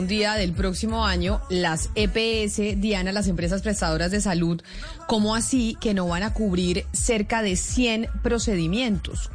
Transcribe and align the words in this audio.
un 0.00 0.06
día 0.06 0.32
del 0.34 0.54
próximo 0.54 1.04
año 1.04 1.42
las 1.50 1.90
EPS, 1.94 2.80
Diana, 2.80 3.12
las 3.12 3.28
empresas 3.28 3.60
prestadoras 3.60 4.10
de 4.10 4.22
salud, 4.22 4.62
¿cómo 5.06 5.34
así 5.34 5.76
que 5.78 5.92
no 5.92 6.08
van 6.08 6.22
a 6.22 6.32
cubrir 6.32 6.86
cerca 6.90 7.42
de 7.42 7.54
100 7.54 8.08
procedimientos? 8.22 9.30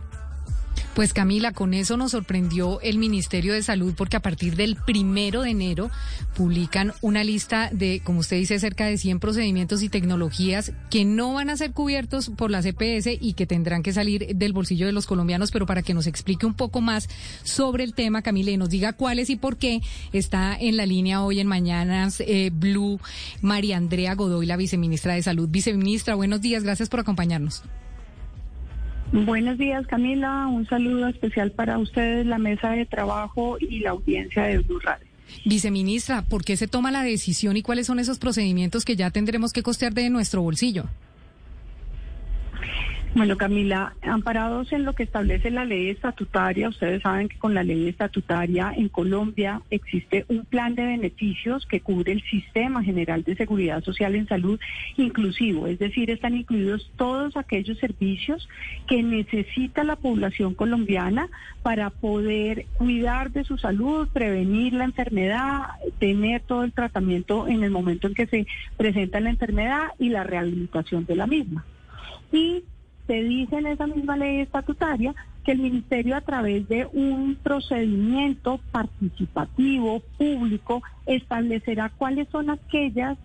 Pues 0.96 1.12
Camila, 1.12 1.52
con 1.52 1.74
eso 1.74 1.98
nos 1.98 2.12
sorprendió 2.12 2.80
el 2.80 2.98
Ministerio 2.98 3.52
de 3.52 3.62
Salud 3.62 3.94
porque 3.98 4.16
a 4.16 4.22
partir 4.22 4.56
del 4.56 4.78
primero 4.78 5.42
de 5.42 5.50
enero 5.50 5.92
publican 6.38 6.94
una 7.02 7.26
lista 7.26 7.70
de, 7.74 8.02
como 8.02 8.22
usted 8.22 8.38
dice, 8.38 8.58
cerca 8.60 8.86
de 8.86 8.98
100 8.98 9.20
procedimientos 9.20 9.84
y 9.84 9.90
tecnologías 9.90 10.72
que 10.90 11.04
no 11.04 11.34
van 11.34 11.50
a 11.50 11.58
ser 11.58 11.74
cubiertos 11.74 12.30
por 12.30 12.50
la 12.50 12.62
CPS 12.62 13.10
y 13.20 13.34
que 13.34 13.46
tendrán 13.46 13.84
que 13.84 13.92
salir 13.92 14.38
del 14.38 14.54
bolsillo 14.54 14.86
de 14.86 14.94
los 14.94 15.06
colombianos. 15.06 15.52
Pero 15.52 15.66
para 15.66 15.82
que 15.82 15.94
nos 15.94 16.08
explique 16.08 16.46
un 16.46 16.54
poco 16.54 16.80
más 16.80 17.10
sobre 17.44 17.84
el 17.84 17.94
tema, 17.94 18.22
Camila, 18.22 18.52
y 18.52 18.58
nos 18.58 18.70
diga 18.70 18.94
cuáles 18.94 19.30
y 19.30 19.36
por 19.36 19.58
qué 19.58 19.82
está 20.14 20.56
en 20.58 20.78
la 20.78 20.86
línea 20.86 21.24
hoy 21.24 21.42
en 21.42 21.48
Mañanas 21.48 22.22
eh, 22.22 22.52
Blue 22.54 23.02
María 23.42 23.76
Andrea 23.76 24.16
Godoy, 24.16 24.46
la 24.46 24.56
viceministra 24.56 25.16
de 25.16 25.24
Salud. 25.24 25.50
Viceministra, 25.50 26.16
buenos 26.16 26.40
días, 26.40 26.64
gracias 26.64 26.88
por 26.88 27.02
acompañarnos. 27.02 27.64
Buenos 29.24 29.58
días, 29.58 29.88
Camila. 29.88 30.48
Un 30.48 30.68
saludo 30.68 31.08
especial 31.08 31.50
para 31.52 31.78
ustedes, 31.78 32.26
la 32.26 32.38
mesa 32.38 32.72
de 32.72 32.86
trabajo 32.86 33.58
y 33.62 33.80
la 33.80 33.92
audiencia 33.92 34.44
de 34.44 34.58
Blue 34.58 34.80
Radio. 34.80 35.08
Viceministra, 35.46 36.22
¿por 36.22 36.44
qué 36.44 36.58
se 36.58 36.68
toma 36.68 36.92
la 36.92 37.02
decisión 37.02 37.56
y 37.56 37.62
cuáles 37.62 37.88
son 37.88 38.00
esos 38.00 38.20
procedimientos 38.20 38.84
que 38.84 38.98
ya 38.98 39.12
tendremos 39.12 39.54
que 39.54 39.64
costear 39.64 39.94
de 39.94 40.10
nuestro 40.10 40.42
bolsillo? 40.42 40.84
Bueno, 43.16 43.38
Camila, 43.38 43.94
amparados 44.02 44.74
en 44.74 44.84
lo 44.84 44.92
que 44.92 45.04
establece 45.04 45.50
la 45.50 45.64
ley 45.64 45.88
estatutaria, 45.88 46.68
ustedes 46.68 47.02
saben 47.02 47.30
que 47.30 47.38
con 47.38 47.54
la 47.54 47.64
ley 47.64 47.88
estatutaria 47.88 48.74
en 48.76 48.90
Colombia 48.90 49.62
existe 49.70 50.26
un 50.28 50.44
plan 50.44 50.76
de 50.76 50.84
beneficios 50.84 51.66
que 51.66 51.80
cubre 51.80 52.12
el 52.12 52.22
sistema 52.24 52.84
general 52.84 53.24
de 53.24 53.38
seguridad 53.38 53.82
social 53.86 54.16
en 54.16 54.28
salud 54.28 54.60
inclusivo, 54.98 55.66
es 55.68 55.80
decir, 55.80 56.12
están 56.12 56.36
incluidos 56.36 56.92
todos 56.98 57.38
aquellos 57.38 57.80
servicios 57.80 58.50
que 58.86 59.02
necesita 59.02 59.86
la 59.86 59.96
población 59.96 60.54
colombiana 60.54 61.30
para 61.64 61.92
poder 61.92 62.66
cuidar 62.78 63.32
de 63.32 63.46
su 63.46 63.58
salud, 63.58 64.10
prevenir 64.12 64.74
la 64.74 64.84
enfermedad, 64.84 65.62
tener 66.00 66.42
todo 66.42 66.66
el 66.66 66.74
tratamiento 66.74 67.48
en 67.48 67.64
el 67.64 67.72
momento 67.72 68.08
en 68.08 68.14
que 68.14 68.28
se 68.28 68.46
presenta 68.76 69.22
la 69.22 69.30
enfermedad 69.30 69.84
y 70.00 70.10
la 70.10 70.26
rehabilitación 70.26 71.06
de 71.06 71.16
la 71.16 71.28
misma. 71.28 71.64
Y 72.34 72.66
se 73.08 73.24
dice 73.24 73.58
en 73.58 73.68
esa 73.68 73.88
misma 73.88 74.18
ley 74.18 74.40
estatutaria 74.40 75.14
que 75.44 75.52
el 75.52 75.60
ministerio 75.60 76.16
a 76.16 76.22
través 76.22 76.68
de 76.68 76.88
un 76.92 77.38
procedimiento 77.42 78.60
participativo, 78.72 80.02
público, 80.18 80.82
establecerá 81.06 81.92
cuáles 81.96 82.28
son 82.30 82.50
aquellas 82.50 83.18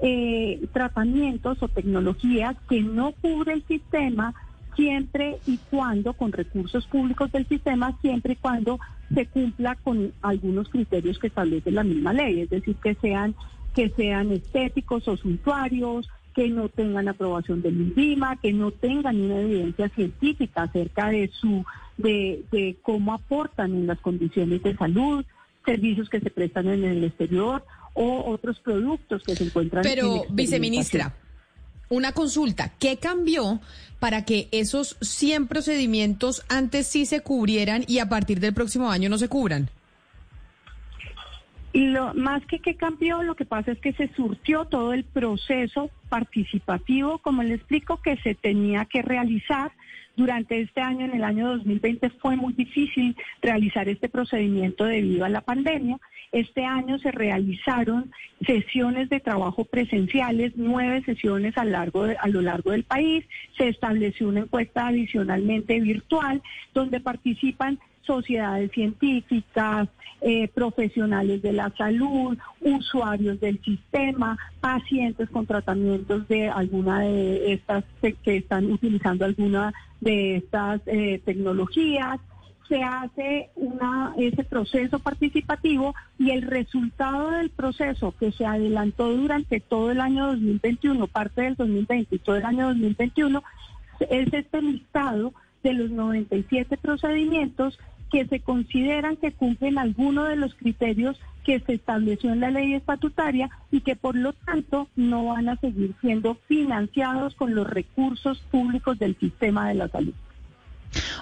eh, 0.00 0.66
tratamientos 0.72 1.62
o 1.62 1.68
tecnologías 1.68 2.56
que 2.68 2.80
no 2.82 3.12
cubre 3.12 3.52
el 3.52 3.64
sistema 3.66 4.34
siempre 4.76 5.38
y 5.46 5.58
cuando, 5.70 6.14
con 6.14 6.32
recursos 6.32 6.86
públicos 6.86 7.30
del 7.32 7.46
sistema, 7.48 7.98
siempre 8.00 8.34
y 8.34 8.36
cuando 8.36 8.78
se 9.12 9.26
cumpla 9.26 9.74
con 9.74 10.12
algunos 10.22 10.68
criterios 10.68 11.18
que 11.18 11.26
establece 11.26 11.70
la 11.72 11.82
misma 11.82 12.12
ley, 12.12 12.40
es 12.42 12.50
decir, 12.50 12.76
que 12.76 12.94
sean 12.94 13.34
que 13.74 13.90
sean 13.90 14.32
estéticos 14.32 15.06
o 15.06 15.16
suntuarios, 15.16 16.08
que 16.38 16.48
no 16.50 16.68
tengan 16.68 17.08
aprobación 17.08 17.62
del 17.62 17.80
INVIMA, 17.80 18.36
que 18.36 18.52
no 18.52 18.70
tengan 18.70 19.20
una 19.20 19.40
evidencia 19.40 19.88
científica 19.88 20.62
acerca 20.62 21.08
de 21.08 21.28
su 21.40 21.64
de, 21.96 22.44
de 22.52 22.76
cómo 22.80 23.12
aportan 23.12 23.74
en 23.74 23.88
las 23.88 23.98
condiciones 23.98 24.62
de 24.62 24.76
salud, 24.76 25.24
servicios 25.66 26.08
que 26.08 26.20
se 26.20 26.30
prestan 26.30 26.68
en 26.68 26.84
el 26.84 27.02
exterior 27.02 27.64
o 27.92 28.30
otros 28.30 28.60
productos 28.60 29.24
que 29.24 29.34
se 29.34 29.46
encuentran 29.46 29.82
Pero, 29.82 30.26
viceministra, 30.30 31.12
una 31.88 32.12
consulta, 32.12 32.70
¿qué 32.78 32.98
cambió 32.98 33.60
para 33.98 34.24
que 34.24 34.46
esos 34.52 34.96
100 35.00 35.48
procedimientos 35.48 36.44
antes 36.48 36.86
sí 36.86 37.04
se 37.04 37.20
cubrieran 37.20 37.82
y 37.88 37.98
a 37.98 38.08
partir 38.08 38.38
del 38.38 38.54
próximo 38.54 38.92
año 38.92 39.08
no 39.08 39.18
se 39.18 39.28
cubran? 39.28 39.70
Lo, 41.74 42.14
más 42.14 42.44
que 42.46 42.60
que 42.60 42.76
cambió, 42.76 43.22
lo 43.22 43.36
que 43.36 43.44
pasa 43.44 43.72
es 43.72 43.78
que 43.78 43.92
se 43.92 44.08
surtió 44.14 44.64
todo 44.64 44.94
el 44.94 45.04
proceso 45.04 45.90
participativo, 46.08 47.18
como 47.18 47.42
le 47.42 47.54
explico, 47.54 48.00
que 48.00 48.16
se 48.18 48.34
tenía 48.34 48.86
que 48.86 49.02
realizar 49.02 49.72
durante 50.16 50.60
este 50.60 50.80
año, 50.80 51.04
en 51.04 51.14
el 51.14 51.22
año 51.22 51.48
2020, 51.48 52.10
fue 52.10 52.34
muy 52.34 52.52
difícil 52.52 53.16
realizar 53.40 53.88
este 53.88 54.08
procedimiento 54.08 54.84
debido 54.84 55.24
a 55.24 55.28
la 55.28 55.42
pandemia. 55.42 55.98
Este 56.32 56.64
año 56.64 56.98
se 56.98 57.12
realizaron 57.12 58.10
sesiones 58.44 59.08
de 59.10 59.20
trabajo 59.20 59.64
presenciales, 59.64 60.54
nueve 60.56 61.02
sesiones 61.04 61.56
a, 61.56 61.64
largo 61.64 62.04
a 62.18 62.28
lo 62.28 62.42
largo 62.42 62.72
del 62.72 62.82
país. 62.82 63.24
Se 63.56 63.68
estableció 63.68 64.28
una 64.28 64.40
encuesta 64.40 64.88
adicionalmente 64.88 65.78
virtual 65.80 66.42
donde 66.74 66.98
participan 66.98 67.78
sociedades 68.08 68.72
científicas, 68.72 69.88
eh, 70.20 70.48
profesionales 70.48 71.42
de 71.42 71.52
la 71.52 71.70
salud, 71.76 72.36
usuarios 72.60 73.38
del 73.38 73.62
sistema, 73.62 74.36
pacientes 74.60 75.30
con 75.30 75.46
tratamientos 75.46 76.26
de 76.26 76.48
alguna 76.48 77.00
de 77.00 77.52
estas 77.52 77.84
que 78.24 78.38
están 78.38 78.72
utilizando 78.72 79.24
alguna 79.24 79.72
de 80.00 80.36
estas 80.36 80.80
eh, 80.86 81.20
tecnologías. 81.24 82.18
Se 82.68 82.82
hace 82.82 83.50
ese 84.18 84.44
proceso 84.44 84.98
participativo 84.98 85.94
y 86.18 86.32
el 86.32 86.42
resultado 86.42 87.30
del 87.30 87.50
proceso 87.50 88.12
que 88.18 88.32
se 88.32 88.44
adelantó 88.44 89.14
durante 89.16 89.60
todo 89.60 89.90
el 89.90 90.00
año 90.00 90.26
2021, 90.26 91.06
parte 91.06 91.42
del 91.42 91.54
2020 91.54 92.16
y 92.16 92.18
todo 92.18 92.36
el 92.36 92.44
año 92.44 92.66
2021, 92.68 93.42
es 94.00 94.32
este 94.32 94.62
listado 94.62 95.32
de 95.62 95.74
los 95.74 95.90
97 95.90 96.76
procedimientos 96.76 97.78
que 98.10 98.26
se 98.26 98.40
consideran 98.40 99.16
que 99.16 99.32
cumplen 99.32 99.78
alguno 99.78 100.24
de 100.24 100.36
los 100.36 100.54
criterios 100.54 101.20
que 101.44 101.60
se 101.60 101.74
estableció 101.74 102.32
en 102.32 102.40
la 102.40 102.50
ley 102.50 102.74
estatutaria 102.74 103.50
y 103.70 103.80
que 103.80 103.96
por 103.96 104.14
lo 104.14 104.32
tanto 104.32 104.88
no 104.96 105.26
van 105.26 105.48
a 105.48 105.56
seguir 105.56 105.94
siendo 106.00 106.34
financiados 106.46 107.34
con 107.34 107.54
los 107.54 107.68
recursos 107.68 108.38
públicos 108.50 108.98
del 108.98 109.16
sistema 109.18 109.68
de 109.68 109.74
la 109.74 109.88
salud. 109.88 110.14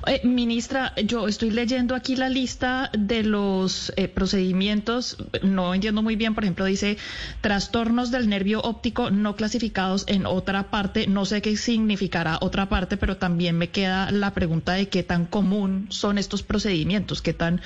Eh, 0.06 0.20
ministra, 0.24 0.92
yo 0.96 1.26
estoy 1.26 1.50
leyendo 1.50 1.94
aquí 1.94 2.14
la 2.16 2.28
lista 2.28 2.90
de 2.96 3.24
los 3.24 3.92
eh, 3.96 4.08
procedimientos, 4.08 5.16
no 5.42 5.74
entiendo 5.74 6.02
muy 6.02 6.16
bien, 6.16 6.34
por 6.34 6.44
ejemplo, 6.44 6.64
dice 6.64 6.96
trastornos 7.40 8.10
del 8.10 8.28
nervio 8.28 8.60
óptico 8.60 9.10
no 9.10 9.34
clasificados 9.34 10.04
en 10.06 10.26
otra 10.26 10.70
parte, 10.70 11.06
no 11.08 11.24
sé 11.24 11.42
qué 11.42 11.56
significará 11.56 12.38
otra 12.40 12.68
parte, 12.68 12.96
pero 12.96 13.16
también 13.16 13.58
me 13.58 13.68
queda 13.70 14.10
la 14.12 14.32
pregunta 14.32 14.74
de 14.74 14.88
qué 14.88 15.02
tan 15.02 15.26
común 15.26 15.86
son 15.90 16.18
estos 16.18 16.42
procedimientos, 16.42 17.20
qué 17.20 17.34
tan, 17.34 17.60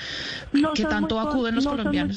qué 0.74 0.84
tanto 0.84 1.20
acuden 1.20 1.56
los 1.56 1.66
colombianos. 1.66 2.16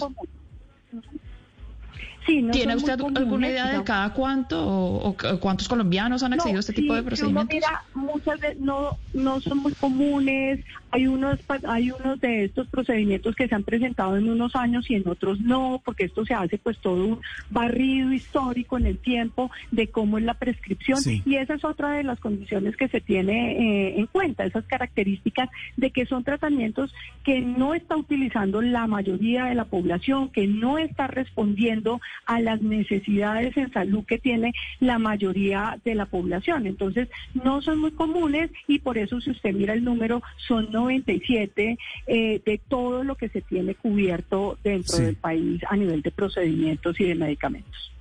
¿Tiene 2.25 2.75
usted 2.75 2.99
alguna 3.15 3.49
idea 3.49 3.67
de 3.77 3.83
cada 3.83 4.13
cuánto 4.13 4.63
o, 4.65 5.15
cuántos 5.39 5.67
colombianos 5.67 6.23
han 6.23 6.33
accedido 6.33 6.57
a 6.57 6.59
este 6.61 6.73
tipo 6.73 6.93
de 6.93 7.03
procedimientos? 7.03 7.53
mira, 7.53 7.83
muchas 7.93 8.39
veces 8.39 8.59
no, 8.59 8.97
no 9.13 9.41
son 9.41 9.59
muy 9.59 9.73
comunes. 9.73 10.59
Hay 10.91 11.07
unos, 11.07 11.39
hay 11.67 11.91
unos 11.91 12.19
de 12.21 12.45
estos 12.45 12.67
procedimientos 12.67 13.35
que 13.35 13.47
se 13.47 13.55
han 13.55 13.63
presentado 13.63 14.15
en 14.15 14.29
unos 14.29 14.55
años 14.55 14.89
y 14.89 14.95
en 14.95 15.07
otros 15.07 15.39
no, 15.41 15.81
porque 15.83 16.05
esto 16.05 16.25
se 16.25 16.33
hace 16.33 16.57
pues 16.57 16.77
todo 16.79 17.05
un 17.05 17.19
barrido 17.49 18.13
histórico 18.13 18.77
en 18.77 18.85
el 18.85 18.99
tiempo 18.99 19.49
de 19.71 19.87
cómo 19.87 20.17
es 20.17 20.23
la 20.23 20.35
prescripción. 20.35 20.99
Y 21.25 21.35
esa 21.35 21.55
es 21.55 21.65
otra 21.65 21.91
de 21.93 22.03
las 22.03 22.19
condiciones 22.19 22.77
que 22.77 22.87
se 22.87 23.01
tiene 23.01 23.53
eh, 23.53 23.99
en 23.99 24.07
cuenta, 24.07 24.45
esas 24.45 24.65
características 24.65 25.49
de 25.77 25.91
que 25.91 26.05
son 26.05 26.23
tratamientos 26.23 26.93
que 27.23 27.41
no 27.41 27.73
está 27.73 27.95
utilizando 27.95 28.61
la 28.61 28.87
mayoría 28.87 29.45
de 29.45 29.55
la 29.55 29.65
población, 29.65 30.29
que 30.29 30.47
no 30.47 30.77
está 30.77 31.07
respondiendo 31.07 32.01
a 32.25 32.39
las 32.39 32.61
necesidades 32.61 33.55
en 33.57 33.71
salud 33.71 34.05
que 34.05 34.17
tiene 34.17 34.53
la 34.79 34.99
mayoría 34.99 35.79
de 35.83 35.95
la 35.95 36.05
población. 36.05 36.67
Entonces, 36.67 37.09
no 37.33 37.61
son 37.61 37.79
muy 37.79 37.91
comunes 37.91 38.51
y 38.67 38.79
por 38.79 38.97
eso 38.97 39.19
si 39.21 39.31
usted 39.31 39.53
mira 39.53 39.73
el 39.73 39.83
número, 39.83 40.21
son 40.47 40.71
97 40.71 41.77
eh, 42.07 42.41
de 42.45 42.57
todo 42.67 43.03
lo 43.03 43.15
que 43.15 43.29
se 43.29 43.41
tiene 43.41 43.75
cubierto 43.75 44.57
dentro 44.63 44.97
del 44.97 45.15
país 45.15 45.61
a 45.69 45.75
nivel 45.75 46.01
de 46.01 46.11
procedimientos 46.11 46.99
y 46.99 47.05
de 47.05 47.15
medicamentos. 47.15 47.93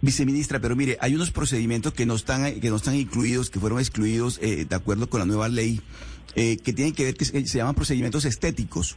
Viceministra, 0.00 0.58
pero 0.58 0.74
mire, 0.74 0.98
hay 1.00 1.14
unos 1.14 1.30
procedimientos 1.30 1.92
que 1.92 2.06
no 2.06 2.14
están, 2.14 2.60
que 2.60 2.70
no 2.70 2.76
están 2.76 2.96
incluidos, 2.96 3.50
que 3.50 3.60
fueron 3.60 3.78
excluidos 3.78 4.38
eh, 4.42 4.66
de 4.68 4.76
acuerdo 4.76 5.08
con 5.08 5.20
la 5.20 5.26
nueva 5.26 5.48
ley, 5.48 5.80
eh, 6.34 6.56
que 6.56 6.72
tienen 6.72 6.92
que 6.92 7.04
ver, 7.04 7.14
que 7.14 7.24
se 7.24 7.58
llaman 7.58 7.74
procedimientos 7.74 8.24
estéticos. 8.24 8.96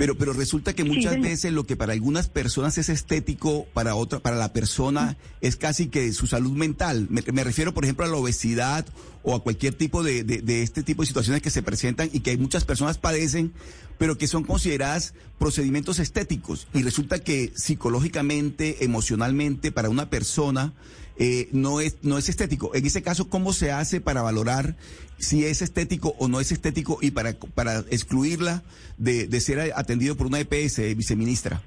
Pero, 0.00 0.16
pero 0.16 0.32
resulta 0.32 0.72
que 0.72 0.82
muchas 0.82 1.20
veces 1.20 1.52
lo 1.52 1.64
que 1.64 1.76
para 1.76 1.92
algunas 1.92 2.26
personas 2.26 2.78
es 2.78 2.88
estético, 2.88 3.66
para 3.74 3.94
otra, 3.96 4.18
para 4.18 4.36
la 4.36 4.54
persona 4.54 5.18
es 5.42 5.56
casi 5.56 5.88
que 5.88 6.10
su 6.14 6.26
salud 6.26 6.52
mental. 6.52 7.06
Me, 7.10 7.44
refiero, 7.44 7.74
por 7.74 7.84
ejemplo, 7.84 8.06
a 8.06 8.08
la 8.08 8.16
obesidad 8.16 8.86
o 9.22 9.34
a 9.34 9.42
cualquier 9.42 9.74
tipo 9.74 10.02
de, 10.02 10.24
de, 10.24 10.62
este 10.62 10.82
tipo 10.82 11.02
de 11.02 11.06
situaciones 11.06 11.42
que 11.42 11.50
se 11.50 11.62
presentan 11.62 12.08
y 12.14 12.20
que 12.20 12.30
hay 12.30 12.38
muchas 12.38 12.64
personas 12.64 12.96
padecen, 12.96 13.52
pero 13.98 14.16
que 14.16 14.26
son 14.26 14.42
consideradas 14.42 15.12
procedimientos 15.38 15.98
estéticos. 15.98 16.66
Y 16.72 16.82
resulta 16.82 17.18
que 17.18 17.52
psicológicamente, 17.54 18.82
emocionalmente, 18.82 19.70
para 19.70 19.90
una 19.90 20.08
persona, 20.08 20.72
eh, 21.18 21.48
no, 21.52 21.80
es, 21.80 21.98
no 22.02 22.18
es 22.18 22.28
estético. 22.28 22.74
En 22.74 22.86
ese 22.86 23.02
caso, 23.02 23.28
¿cómo 23.28 23.52
se 23.52 23.72
hace 23.72 24.00
para 24.00 24.22
valorar 24.22 24.76
si 25.18 25.44
es 25.44 25.62
estético 25.62 26.14
o 26.18 26.28
no 26.28 26.40
es 26.40 26.52
estético 26.52 26.98
y 27.02 27.10
para, 27.10 27.34
para 27.54 27.80
excluirla 27.90 28.62
de, 28.96 29.26
de 29.26 29.40
ser 29.40 29.72
atendido 29.74 30.16
por 30.16 30.26
una 30.26 30.40
EPS, 30.40 30.96
viceministra? 30.96 31.62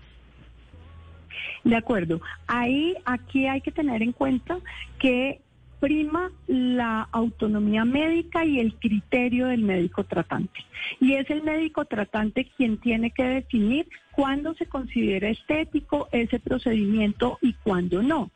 De 1.63 1.75
acuerdo. 1.75 2.22
Ahí, 2.48 2.95
aquí 3.06 3.48
hay 3.48 3.62
que 3.62 3.72
tener 3.72 4.01
en 4.01 4.12
cuenta 4.12 4.60
que 5.00 5.40
prima 5.84 6.31
la 6.48 7.10
autonomía 7.12 7.84
médica 7.84 8.46
y 8.46 8.60
el 8.60 8.74
criterio 8.75 9.48
del 9.48 9.63
médico 9.63 10.06
tratante. 10.06 10.62
Y 11.01 11.16
es 11.16 11.30
el 11.30 11.44
médico 11.44 11.84
tratante 11.84 12.50
quien 12.56 12.78
tiene 12.78 13.12
que 13.12 13.24
definir 13.24 13.89
cuándo 14.13 14.54
se 14.54 14.66
considera 14.66 15.28
estético 15.28 16.07
ese 16.13 16.39
procedimiento 16.39 17.38
y 17.42 17.51
cuándo 17.51 18.01
no. 18.01 18.31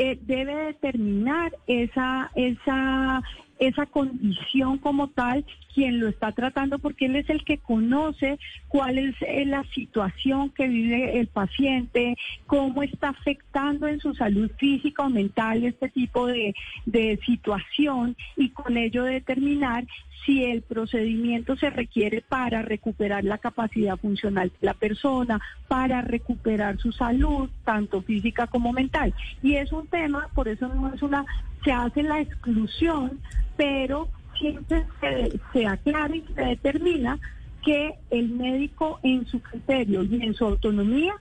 Eh, 0.00 0.16
debe 0.22 0.54
determinar 0.54 1.52
esa, 1.66 2.30
esa, 2.36 3.20
esa 3.58 3.86
condición 3.86 4.78
como 4.78 5.08
tal 5.08 5.44
quien 5.74 5.98
lo 5.98 6.06
está 6.06 6.30
tratando 6.30 6.78
porque 6.78 7.06
él 7.06 7.16
es 7.16 7.28
el 7.28 7.44
que 7.44 7.58
conoce 7.58 8.38
cuál 8.68 8.96
es 8.96 9.16
eh, 9.22 9.44
la 9.44 9.64
situación 9.74 10.50
que 10.50 10.68
vive 10.68 11.18
el 11.18 11.26
paciente, 11.26 12.16
cómo 12.46 12.84
está 12.84 13.08
afectando 13.08 13.88
en 13.88 13.98
su 13.98 14.14
salud 14.14 14.48
física 14.56 15.02
o 15.02 15.10
mental 15.10 15.64
este 15.64 15.88
tipo 15.88 16.28
de, 16.28 16.54
de 16.86 17.18
situación 17.26 18.16
y 18.36 18.50
con 18.50 18.76
ello 18.76 19.02
determinar 19.02 19.84
si 20.24 20.44
el 20.44 20.62
procedimiento 20.62 21.56
se 21.56 21.70
requiere 21.70 22.22
para 22.22 22.62
recuperar 22.62 23.24
la 23.24 23.38
capacidad 23.38 23.96
funcional 23.96 24.50
de 24.60 24.66
la 24.66 24.74
persona, 24.74 25.40
para 25.68 26.02
recuperar 26.02 26.78
su 26.78 26.92
salud, 26.92 27.48
tanto 27.64 28.02
física 28.02 28.46
como 28.46 28.72
mental. 28.72 29.14
Y 29.42 29.54
es 29.54 29.72
un 29.72 29.86
tema, 29.86 30.28
por 30.34 30.48
eso 30.48 30.68
no 30.68 30.92
es 30.92 31.02
una, 31.02 31.24
se 31.64 31.72
hace 31.72 32.02
la 32.02 32.20
exclusión, 32.20 33.20
pero 33.56 34.08
siempre 34.38 34.84
se, 35.00 35.40
se 35.52 35.66
aclara 35.66 36.14
y 36.14 36.24
se 36.34 36.42
determina 36.42 37.18
que 37.64 37.94
el 38.10 38.30
médico 38.30 39.00
en 39.02 39.26
su 39.26 39.40
criterio 39.40 40.02
y 40.02 40.22
en 40.22 40.34
su 40.34 40.44
autonomía, 40.44 41.14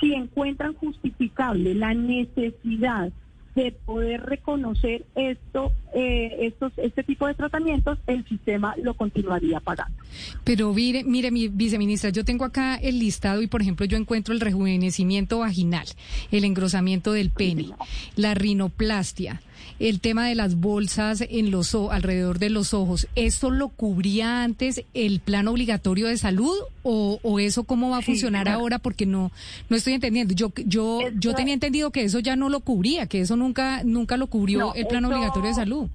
si 0.00 0.12
encuentran 0.12 0.74
justificable 0.74 1.74
la 1.74 1.94
necesidad 1.94 3.12
de 3.54 3.72
poder 3.72 4.20
reconocer 4.22 5.04
esto, 5.14 5.72
eh, 5.94 6.36
estos, 6.40 6.72
este 6.76 7.04
tipo 7.04 7.26
de 7.26 7.34
tratamientos, 7.34 7.98
el 8.06 8.26
sistema 8.26 8.74
lo 8.82 8.94
continuaría 8.94 9.60
pagando. 9.60 9.96
Pero 10.42 10.72
mire, 10.74 11.04
mire, 11.04 11.30
mi 11.30 11.48
viceministra, 11.48 12.10
yo 12.10 12.24
tengo 12.24 12.44
acá 12.44 12.76
el 12.76 12.98
listado 12.98 13.42
y, 13.42 13.46
por 13.46 13.62
ejemplo, 13.62 13.86
yo 13.86 13.96
encuentro 13.96 14.34
el 14.34 14.40
rejuvenecimiento 14.40 15.38
vaginal, 15.38 15.86
el 16.30 16.44
engrosamiento 16.44 17.12
del 17.12 17.30
pene, 17.30 17.70
la 18.16 18.34
rinoplastia 18.34 19.40
el 19.78 20.00
tema 20.00 20.28
de 20.28 20.34
las 20.34 20.56
bolsas 20.56 21.24
en 21.28 21.50
los 21.50 21.74
alrededor 21.74 22.38
de 22.38 22.50
los 22.50 22.74
ojos, 22.74 23.08
¿esto 23.16 23.50
lo 23.50 23.68
cubría 23.68 24.44
antes 24.44 24.84
el 24.94 25.20
plan 25.20 25.48
obligatorio 25.48 26.06
de 26.06 26.16
salud 26.16 26.54
o, 26.82 27.18
o 27.22 27.38
eso 27.40 27.64
cómo 27.64 27.90
va 27.90 27.98
a 27.98 28.02
funcionar 28.02 28.48
ahora? 28.48 28.78
Porque 28.78 29.06
no 29.06 29.32
no 29.68 29.76
estoy 29.76 29.94
entendiendo. 29.94 30.34
Yo 30.34 30.52
yo 30.66 31.00
yo 31.18 31.34
tenía 31.34 31.54
entendido 31.54 31.90
que 31.90 32.04
eso 32.04 32.20
ya 32.20 32.36
no 32.36 32.48
lo 32.48 32.60
cubría, 32.60 33.06
que 33.06 33.20
eso 33.20 33.36
nunca 33.36 33.82
nunca 33.84 34.16
lo 34.16 34.28
cubrió 34.28 34.74
el 34.74 34.86
plan 34.86 35.04
obligatorio 35.04 35.48
de 35.48 35.54
salud. 35.54 35.88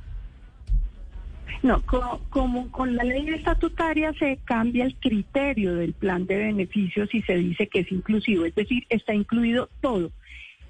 No, 1.61 1.83
como, 2.29 2.71
con 2.71 2.95
la 2.95 3.03
ley 3.03 3.27
estatutaria 3.29 4.13
se 4.13 4.39
cambia 4.45 4.85
el 4.85 4.95
criterio 4.95 5.75
del 5.75 5.91
plan 5.91 6.25
de 6.25 6.37
beneficios 6.37 7.13
y 7.13 7.21
se 7.23 7.35
dice 7.35 7.67
que 7.67 7.81
es 7.81 7.91
inclusivo, 7.91 8.45
es 8.45 8.55
decir, 8.55 8.85
está 8.89 9.13
incluido 9.13 9.67
todo 9.81 10.09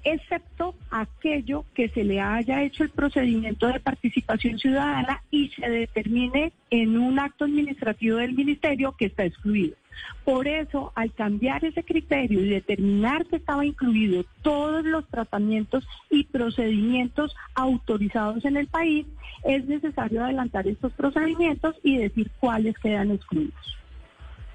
excepto 0.04 0.74
aquello 0.90 1.64
que 1.74 1.88
se 1.88 2.04
le 2.04 2.20
haya 2.20 2.62
hecho 2.62 2.84
el 2.84 2.90
procedimiento 2.90 3.66
de 3.68 3.80
participación 3.80 4.58
ciudadana 4.58 5.22
y 5.30 5.48
se 5.50 5.68
determine 5.68 6.52
en 6.70 6.98
un 6.98 7.18
acto 7.18 7.44
administrativo 7.44 8.18
del 8.18 8.34
ministerio 8.34 8.94
que 8.96 9.06
está 9.06 9.24
excluido. 9.24 9.76
Por 10.24 10.48
eso, 10.48 10.92
al 10.94 11.12
cambiar 11.12 11.64
ese 11.64 11.82
criterio 11.82 12.40
y 12.40 12.48
determinar 12.48 13.26
que 13.26 13.36
estaba 13.36 13.64
incluido 13.64 14.24
todos 14.42 14.84
los 14.84 15.06
tratamientos 15.08 15.86
y 16.10 16.24
procedimientos 16.24 17.34
autorizados 17.54 18.44
en 18.44 18.56
el 18.56 18.66
país, 18.66 19.06
es 19.44 19.66
necesario 19.66 20.24
adelantar 20.24 20.66
estos 20.66 20.92
procedimientos 20.92 21.76
y 21.82 21.98
decir 21.98 22.30
cuáles 22.40 22.78
quedan 22.78 23.10
excluidos. 23.10 23.79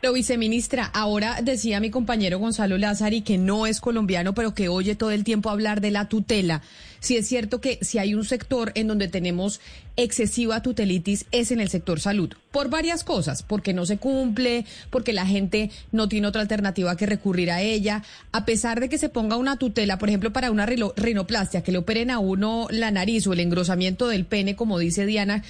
Pero 0.05 0.13
viceministra, 0.13 0.85
ahora 0.85 1.39
decía 1.41 1.79
mi 1.79 1.89
compañero 1.89 2.37
Gonzalo 2.37 2.77
Lázari 2.77 3.21
que 3.21 3.39
no 3.39 3.65
es 3.65 3.81
colombiano, 3.81 4.35
pero 4.35 4.53
que 4.53 4.69
oye 4.69 4.93
todo 4.93 5.09
el 5.09 5.23
tiempo 5.23 5.49
hablar 5.49 5.81
de 5.81 5.89
la 5.89 6.09
tutela. 6.09 6.61
Si 6.99 7.17
es 7.17 7.27
cierto 7.27 7.59
que 7.59 7.79
si 7.81 7.97
hay 7.97 8.13
un 8.13 8.23
sector 8.23 8.71
en 8.75 8.85
donde 8.85 9.07
tenemos 9.07 9.61
excesiva 9.95 10.61
tutelitis 10.61 11.25
es 11.31 11.49
en 11.49 11.59
el 11.59 11.69
sector 11.69 11.99
salud, 11.99 12.33
por 12.51 12.69
varias 12.69 13.03
cosas, 13.03 13.41
porque 13.41 13.73
no 13.73 13.87
se 13.87 13.97
cumple, 13.97 14.65
porque 14.91 15.11
la 15.11 15.25
gente 15.25 15.71
no 15.91 16.07
tiene 16.07 16.27
otra 16.27 16.41
alternativa 16.41 16.95
que 16.97 17.07
recurrir 17.07 17.49
a 17.49 17.63
ella, 17.63 18.03
a 18.31 18.45
pesar 18.45 18.81
de 18.81 18.89
que 18.89 18.99
se 18.99 19.09
ponga 19.09 19.37
una 19.37 19.57
tutela, 19.57 19.97
por 19.97 20.09
ejemplo, 20.09 20.31
para 20.31 20.51
una 20.51 20.67
rinoplastia, 20.67 21.63
que 21.63 21.71
le 21.71 21.79
operen 21.79 22.11
a 22.11 22.19
uno 22.19 22.67
la 22.69 22.91
nariz 22.91 23.25
o 23.25 23.33
el 23.33 23.39
engrosamiento 23.39 24.07
del 24.07 24.25
pene, 24.25 24.55
como 24.55 24.77
dice 24.77 25.07
Diana, 25.07 25.43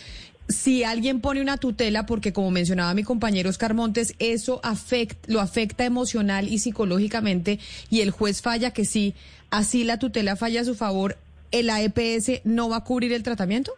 si 0.47 0.83
alguien 0.83 1.21
pone 1.21 1.41
una 1.41 1.57
tutela, 1.57 2.05
porque 2.05 2.33
como 2.33 2.51
mencionaba 2.51 2.93
mi 2.93 3.03
compañero 3.03 3.49
Oscar 3.49 3.73
Montes, 3.73 4.15
eso 4.19 4.61
lo 5.27 5.41
afecta 5.41 5.85
emocional 5.85 6.47
y 6.47 6.59
psicológicamente 6.59 7.59
y 7.89 8.01
el 8.01 8.11
juez 8.11 8.41
falla 8.41 8.71
que 8.71 8.85
sí, 8.85 9.15
así 9.49 9.83
la 9.83 9.99
tutela 9.99 10.35
falla 10.35 10.61
a 10.61 10.65
su 10.65 10.75
favor, 10.75 11.17
¿el 11.51 11.69
AEPS 11.69 12.41
no 12.43 12.69
va 12.69 12.77
a 12.77 12.83
cubrir 12.83 13.13
el 13.13 13.23
tratamiento? 13.23 13.71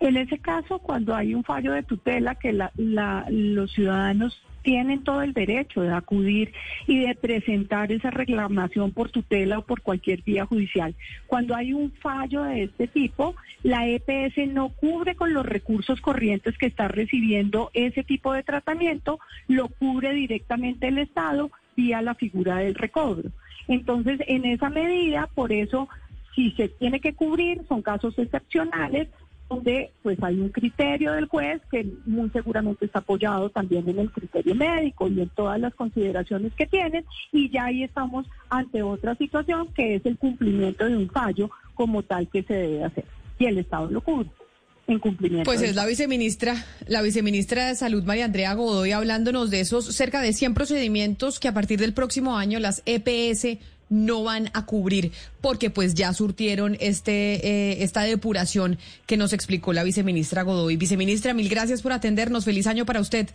En 0.00 0.16
ese 0.16 0.38
caso, 0.38 0.78
cuando 0.78 1.14
hay 1.14 1.34
un 1.34 1.44
fallo 1.44 1.72
de 1.72 1.82
tutela 1.82 2.34
que 2.34 2.52
los 2.52 3.72
ciudadanos 3.72 4.42
tienen 4.66 5.04
todo 5.04 5.22
el 5.22 5.32
derecho 5.32 5.82
de 5.82 5.92
acudir 5.92 6.52
y 6.88 6.98
de 6.98 7.14
presentar 7.14 7.92
esa 7.92 8.10
reclamación 8.10 8.90
por 8.90 9.12
tutela 9.12 9.60
o 9.60 9.64
por 9.64 9.80
cualquier 9.80 10.22
vía 10.22 10.44
judicial. 10.44 10.96
Cuando 11.28 11.54
hay 11.54 11.72
un 11.72 11.92
fallo 11.92 12.42
de 12.42 12.64
este 12.64 12.88
tipo, 12.88 13.36
la 13.62 13.86
EPS 13.86 14.48
no 14.48 14.70
cubre 14.70 15.14
con 15.14 15.32
los 15.32 15.46
recursos 15.46 16.00
corrientes 16.00 16.58
que 16.58 16.66
está 16.66 16.88
recibiendo 16.88 17.70
ese 17.74 18.02
tipo 18.02 18.32
de 18.32 18.42
tratamiento, 18.42 19.20
lo 19.46 19.68
cubre 19.68 20.12
directamente 20.12 20.88
el 20.88 20.98
Estado 20.98 21.52
vía 21.76 22.02
la 22.02 22.16
figura 22.16 22.56
del 22.56 22.74
recobro. 22.74 23.30
Entonces, 23.68 24.18
en 24.26 24.46
esa 24.46 24.68
medida, 24.68 25.28
por 25.32 25.52
eso, 25.52 25.88
si 26.34 26.50
se 26.56 26.68
tiene 26.70 26.98
que 26.98 27.14
cubrir, 27.14 27.62
son 27.68 27.82
casos 27.82 28.18
excepcionales, 28.18 29.10
donde 29.48 29.90
pues 30.02 30.20
hay 30.22 30.40
un 30.40 30.48
criterio 30.48 31.12
del 31.12 31.26
juez 31.26 31.60
que 31.70 31.86
muy 32.04 32.30
seguramente 32.30 32.86
está 32.86 32.98
apoyado 32.98 33.48
también 33.50 33.88
en 33.88 33.98
el 33.98 34.10
criterio 34.10 34.54
médico 34.54 35.08
y 35.08 35.20
en 35.20 35.28
todas 35.30 35.60
las 35.60 35.74
consideraciones 35.74 36.52
que 36.54 36.66
tienen 36.66 37.04
y 37.32 37.48
ya 37.50 37.66
ahí 37.66 37.84
estamos 37.84 38.26
ante 38.48 38.82
otra 38.82 39.14
situación 39.14 39.68
que 39.74 39.96
es 39.96 40.06
el 40.06 40.18
cumplimiento 40.18 40.84
de 40.84 40.96
un 40.96 41.08
fallo 41.08 41.50
como 41.74 42.02
tal 42.02 42.28
que 42.28 42.42
se 42.42 42.54
debe 42.54 42.84
hacer 42.84 43.04
y 43.38 43.46
el 43.46 43.58
Estado 43.58 43.90
lo 43.90 44.00
cubre. 44.00 44.28
En 44.88 45.00
cumplimiento 45.00 45.50
pues 45.50 45.62
es 45.62 45.74
la 45.74 45.84
viceministra, 45.84 46.64
la 46.86 47.02
viceministra 47.02 47.66
de 47.66 47.74
Salud 47.74 48.04
María 48.04 48.24
Andrea 48.24 48.54
Godoy 48.54 48.92
hablándonos 48.92 49.50
de 49.50 49.60
esos 49.60 49.84
cerca 49.86 50.20
de 50.20 50.32
100 50.32 50.54
procedimientos 50.54 51.40
que 51.40 51.48
a 51.48 51.54
partir 51.54 51.80
del 51.80 51.92
próximo 51.92 52.36
año 52.36 52.60
las 52.60 52.82
EPS 52.86 53.58
no 53.88 54.24
van 54.24 54.50
a 54.52 54.66
cubrir 54.66 55.12
porque 55.40 55.70
pues 55.70 55.94
ya 55.94 56.12
surtieron 56.12 56.76
este 56.80 57.46
eh, 57.46 57.82
esta 57.82 58.02
depuración 58.02 58.78
que 59.06 59.16
nos 59.16 59.32
explicó 59.32 59.72
la 59.72 59.84
viceministra 59.84 60.42
Godoy. 60.42 60.76
Viceministra, 60.76 61.34
mil 61.34 61.48
gracias 61.48 61.82
por 61.82 61.92
atendernos. 61.92 62.44
Feliz 62.44 62.66
año 62.66 62.84
para 62.84 63.00
usted. 63.00 63.28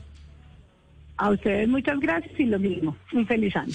A 1.17 1.29
ustedes 1.29 1.67
muchas 1.67 1.99
gracias 1.99 2.39
y 2.39 2.45
lo 2.45 2.57
mismo. 2.57 2.97
Un 3.13 3.27
feliz 3.27 3.55
año. 3.55 3.73